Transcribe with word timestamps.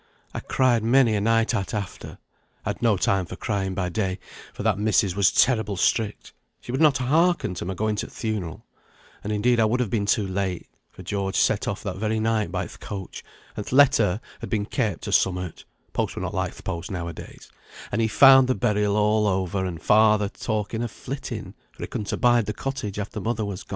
I 0.33 0.39
cried 0.39 0.81
many 0.83 1.13
a 1.13 1.21
night 1.21 1.53
at 1.53 1.75
after; 1.75 2.17
I'd 2.65 2.81
no 2.81 2.97
time 2.97 3.27
for 3.27 3.35
crying 3.35 3.75
by 3.75 3.89
day, 3.89 4.17
for 4.51 4.63
that 4.63 4.79
missis 4.79 5.15
was 5.15 5.31
terrible 5.31 5.77
strict; 5.77 6.33
she 6.59 6.71
would 6.71 6.81
not 6.81 6.97
hearken 6.97 7.53
to 7.53 7.65
my 7.65 7.75
going 7.75 7.97
to 7.97 8.07
th' 8.07 8.11
funeral; 8.11 8.65
and 9.23 9.31
indeed 9.31 9.59
I 9.59 9.65
would 9.65 9.79
have 9.79 9.91
been 9.91 10.07
too 10.07 10.25
late, 10.25 10.67
for 10.89 11.03
George 11.03 11.35
set 11.35 11.67
off 11.67 11.83
that 11.83 11.97
very 11.97 12.19
night 12.19 12.51
by 12.51 12.65
th' 12.65 12.79
coach, 12.79 13.23
and 13.55 13.63
th' 13.63 13.71
letter 13.73 14.19
had 14.39 14.49
been 14.49 14.65
kept 14.65 15.07
or 15.07 15.11
summut 15.11 15.65
(posts 15.93 16.15
were 16.15 16.21
not 16.23 16.33
like 16.33 16.55
th' 16.57 16.63
posts 16.63 16.89
now 16.89 17.07
a 17.07 17.13
days), 17.13 17.51
and 17.91 18.01
he 18.01 18.07
found 18.07 18.47
the 18.47 18.55
burial 18.55 18.95
all 18.97 19.27
over, 19.27 19.63
and 19.65 19.83
father 19.83 20.29
talking 20.29 20.81
o' 20.81 20.87
flitting; 20.87 21.53
for 21.73 21.83
he 21.83 21.87
couldn't 21.87 22.11
abide 22.11 22.47
the 22.47 22.53
cottage 22.53 22.97
after 22.97 23.21
mother 23.21 23.45
was 23.45 23.61
gone." 23.61 23.69